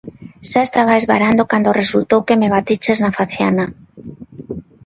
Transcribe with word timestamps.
Xa 0.49 0.61
estaba 0.67 0.99
esvarando 1.01 1.49
cando 1.51 1.77
resultou 1.81 2.19
que 2.27 2.39
me 2.41 2.51
batiches 2.55 2.97
na 3.03 3.15
faciana. 3.19 3.65